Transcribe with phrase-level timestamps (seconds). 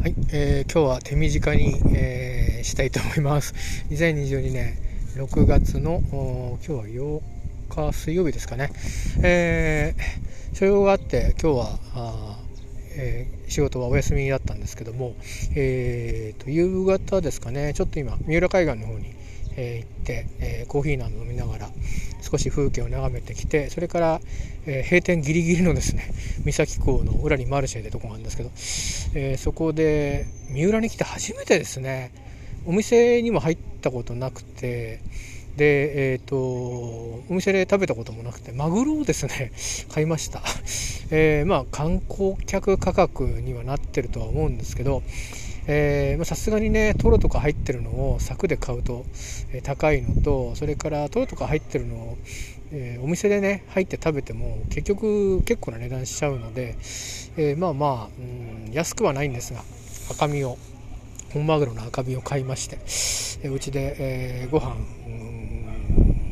[0.00, 3.52] はい、えー、今日は手短に、えー、したいと思います。
[3.92, 4.78] 2022年
[5.16, 7.20] 6月の今日は8
[7.68, 8.70] 日水曜日ですかね。
[9.22, 12.42] えー、所用があって今日はあ、
[12.96, 15.16] えー、仕事はお休みだったんですけども、
[15.54, 19.14] えーと、夕方ですかね、ちょっと今三浦海岸の方に、
[19.56, 21.70] え、行って、え、コーヒーなど飲みながら
[22.20, 24.20] 少し風景を眺めてきてそれから、
[24.66, 26.12] え、閉店ギリギリのですね
[26.44, 28.50] 三崎港の裏にマルシェでとこがあるんですけど、
[29.14, 32.12] え、そこで三浦に来て初めてですね
[32.66, 35.00] お店にも入ったことなくて
[35.56, 39.52] で、えーと、お店で食べたこともなくてマグロをですね
[39.92, 40.42] 買いました、
[41.10, 45.02] えー、まあ観光客価格にはなってるとは思うんですけど
[46.24, 49.04] さすがにねトロとか入ってるのを柵で買うと、
[49.52, 52.18] えー、高いのとそれからトロとか入ってるのを、
[52.72, 56.76] えー、お店でね入って食べても結局結構な値段しちゃうので、
[57.36, 59.62] えー、まあまあ、うん、安くはないんですが
[60.10, 60.58] 赤身を
[61.32, 62.78] 本マグロの赤身を買いまして、
[63.46, 64.74] えうちで、えー、ご飯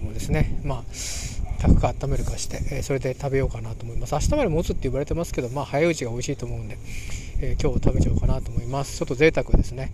[0.09, 0.61] をですね。
[0.65, 4.15] まあ炊くか温めるかして、えそれで食べようかなと思います。
[4.15, 6.79] 明日まで持つって言われてますけどまあ早いうちが美味しいと思うんで、
[7.41, 8.99] えー、今日食べちゃおうかなと思います。
[8.99, 9.93] ちょっと贅沢ですね、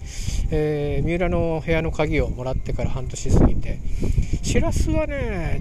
[0.51, 3.79] えー、三浦の部屋の鍵をもらってから半年過ぎて
[4.43, 5.61] しらすはね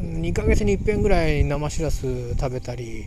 [0.00, 3.06] 2ヶ月に一遍ぐらい生しらす食べたり、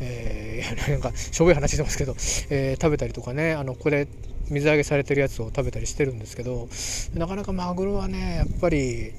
[0.00, 2.16] えー、 なんかしょぼい話してますけど、
[2.50, 4.06] えー、食べたりとかねあのこれ
[4.48, 6.68] 水揚げされてるやつを食べたりしてるんですけど
[7.14, 9.12] なかなかマグロはねやっぱり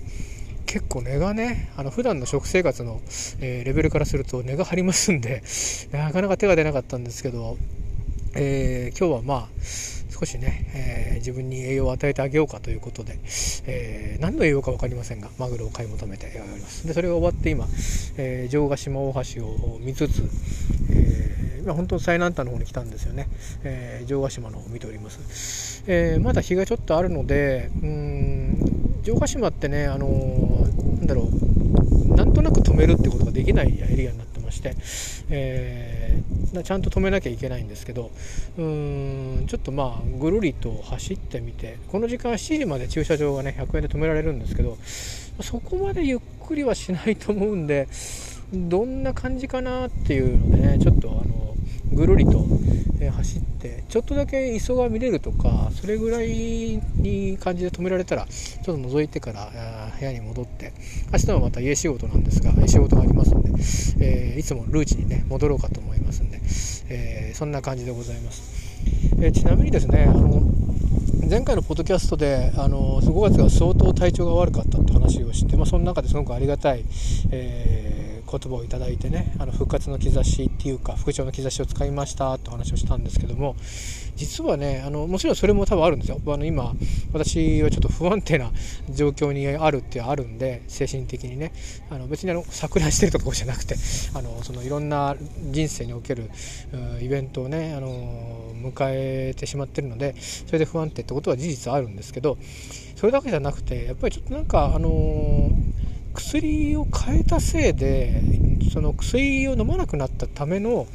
[0.72, 3.02] 結構値がねあの普段の食生活の、
[3.42, 5.44] えー、レベルからすると値が張りますんで
[5.92, 7.58] なかなか手が出なかったんですけど
[8.34, 9.62] えー、今日はまあ
[10.10, 13.20] 少しね、えー、自分に栄養を与えてあげようかということで、
[13.66, 16.88] えー、何の栄養か分かりませんがマグロを買い求めております。
[16.88, 17.68] でそれが終わって今、
[18.18, 20.24] え城ヶ島大橋を見つつ、
[20.92, 23.28] えー、今本当最南端の方に来たんですよね、
[23.66, 30.61] え城ヶ島の方を見ております、えまだ日がちょっとあるのでうん城ヶ島ってねあの
[31.12, 32.16] だろう。
[32.16, 34.76] なんとなく止めるってことができないエリアになってまして、
[35.30, 38.12] えー、ちゃんと止めなきゃいけないんですけど
[38.58, 44.78] うーんちょっとまあぐるりと走ってみてこの時間7時まで駐車場がね100円で止められるんですけど
[45.42, 47.88] そこまでゆっくりはしないと思うんで
[48.54, 51.21] どんな感じかなっていうのでねちょっと
[51.92, 52.46] ぐるりと、
[53.00, 56.28] え走ってちょっとだけ磯が見れるとかそれぐらい
[56.96, 59.52] に感じで止められたらちょっと覗いてから
[60.00, 60.72] 部屋に戻って
[61.12, 63.50] 明日はまた家仕事なんですが仕事がありますんで、
[64.00, 66.40] えー、いつもルーチにね戻ろうかと思いますんで、
[66.90, 68.78] えー、そんな感じでございます、
[69.20, 70.42] え、ちなみにですねあの
[71.28, 76.84] 前回のポッドキャストであの5月が相当体調が悪かったって話をして、まあ、その中ですごくありがたい、
[77.32, 78.01] えー
[78.32, 83.56] 言葉をいただいてねあの復活の兆しっていうか復調の兆しを使いましたって話をしたんですけども
[84.16, 86.20] 実はねあのもちろんそれも多分あるんですよ。
[86.28, 86.74] あの今
[87.14, 88.52] 私はちょっと不安定な
[88.90, 91.52] 状況にあるってあるんで精神的にね。
[91.90, 93.76] あの別にあの錯乱してるところじゃなくて
[94.14, 95.16] あのそのいろんな
[95.52, 96.30] 人生における
[97.02, 102.38] イベントをねあの迎えてしまってるのでそれで不安定ってことは事実あるんですけど
[102.96, 105.50] それだけじゃなくてやっぱりちょっとなんかあの
[106.14, 108.22] 薬を変えたせいで
[108.74, 110.88] その薬を飲まなくなったための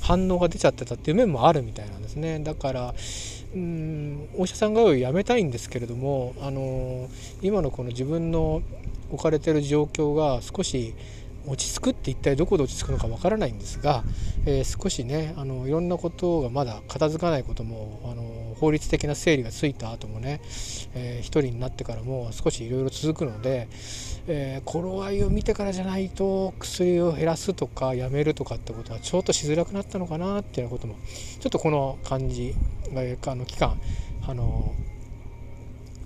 [0.00, 2.38] 反応が出ちゃってたっていう面もあるみたいなんですね。
[2.40, 2.94] だから
[3.54, 7.08] うんお医者さんがやめたいんですけれどもあの
[7.42, 8.62] 今のこの自分の
[9.10, 10.94] 置かれてる状況が少し
[11.46, 14.02] 落ち着くって一体どこで落ち着くのかわからないんですが、
[14.44, 20.40] えー、少しねあのいろんなことがまだ片付かないこともあの法律的な整理がついた後もね、
[20.94, 23.68] えー、一人になってからも少しいろいろ続くので、
[24.26, 30.96] えー、頃合いを見てからじゃないと薬を減らすとかやめるとかってことはちょっとしづらくなったのかなっていうようなことも
[31.40, 32.54] ちょっとこの感じ
[32.94, 33.78] あの期間
[34.26, 34.74] あの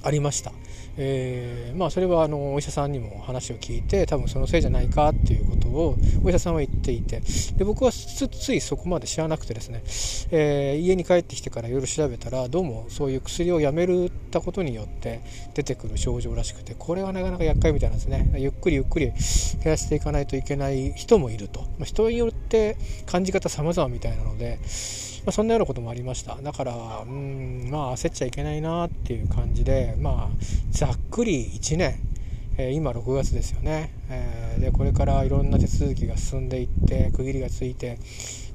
[0.03, 0.60] ありました。
[0.97, 7.23] えー、まあそれはあのお医者さんにも話を聞いて多分そのせいじゃないかっていうことをお医者さんは言っていて
[7.57, 9.83] で僕はついそこまで知らなくてですね、
[10.31, 15.21] えー、家に帰ってきてからいろいろ調べたらどうもそういう薬をやめるたことによって
[15.55, 18.33] 出てくる症状らしくてこれはなかなか厄介みたいなんですね。
[18.37, 19.17] ゆっくりゆっくり減
[19.65, 22.77] らしていかないといけない人もいると、ま、人によって
[23.07, 24.59] 感じ方様々みたいなので
[25.25, 26.37] まあ、そんなようなこともありました。
[26.37, 26.75] だから
[27.07, 31.97] うんまあ焦っちゃいけないなっていう感じでまあざっくり1年、
[32.57, 37.99] え、今6月ですよね、えー、でこれからいろんな手続きが進んでいって区切りがついて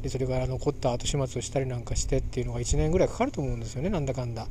[0.01, 3.89] でそれから残った後始末をしたりなんかしてっていうのが1年ぐらいかかると思うんですよね。
[3.89, 4.47] なんだかんだ、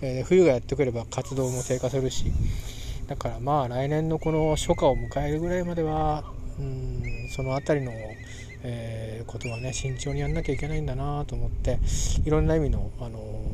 [0.00, 2.32] えー、冬がやってくれば活動も低下するし。
[3.08, 6.24] だからまあ来年のこの初夏を迎えるぐらいまでは
[6.58, 7.92] うんその辺りの
[8.62, 11.78] えー、ことはね慎重にやんなきゃいけないんだなと思って
[12.24, 13.44] いろんな意味の、あの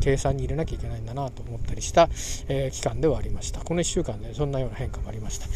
[0.00, 2.10] 計算に入れなきゃいけないんだなと思ったりした、
[2.48, 3.60] えー、期間ではありました。
[3.60, 5.46] この1週間でそんなような変化もありました。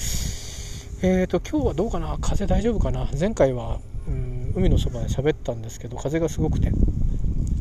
[1.06, 2.16] えーと今日はどうかな？
[2.20, 3.06] 風大丈夫かな？
[3.18, 6.72] 前回はうん海のそばで喋ったんですけど風がすごくて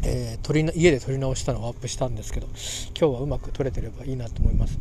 [0.04, 2.48] えー、撮り家で撮り直したのをアップしたんですけど
[2.98, 4.80] 今日はうまく撮れてればいいなと思います。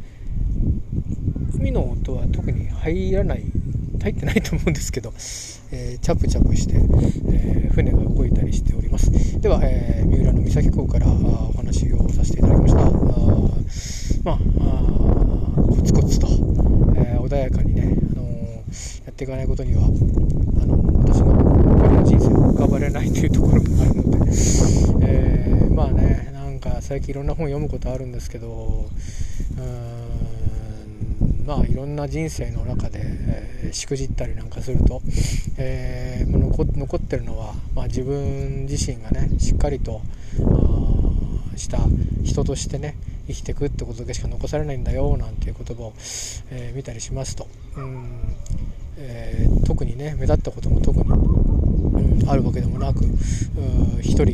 [1.56, 3.44] 海の音は特に入らない
[4.04, 5.14] 入ってないと思うんですけど、
[5.72, 9.10] えー、チャプチャプして、えー、船が動いたりしております。
[9.40, 12.80] では、えー、三浦の三崎港からお話をさせていただきました。
[12.80, 12.84] あ
[14.22, 14.38] まあ
[15.56, 16.26] コツコツと、
[16.96, 18.24] え穏やかにね、あの
[19.06, 21.32] やっていかないことにはあの私の
[21.74, 24.32] これの人生を浮かばれないというところもあるので、
[25.00, 28.86] えまあねなんか最近いろんな本読むことあるんですけど
[29.56, 30.14] うん
[31.46, 35.02] まあいろんな人生の中で、えー、しくじったりなんかすると、
[35.58, 40.00] えー、残残ってるのは、まあ、自分自身がねしっかりと
[41.56, 41.78] した
[42.24, 42.96] 人としてね
[43.26, 45.92] 生きていくってことだけしか残されないんだよなんていう言葉を、
[46.50, 47.46] えー、見たりしますと。
[47.76, 48.36] うん、
[48.96, 51.04] えー、特にね目立ったことも特に、
[51.84, 53.04] うん、あるわけでもなく
[54.00, 54.24] 一人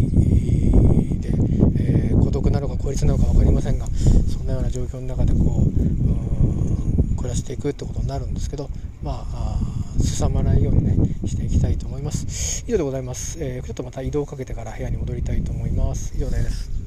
[1.21, 1.33] で、
[1.77, 3.87] えー、孤独なのか孤立なのか分かりませんが
[4.33, 8.71] そんなような状況の中でこう暮らしていくってことになるんですけど
[9.03, 9.59] まあ
[9.99, 12.65] すさまないようにねしていきたいと思います。
[12.67, 16.13] 以上でございます、えー、ちょっとまた移動をかけてから部屋に戻りたいと思います。
[16.17, 16.80] 以上です。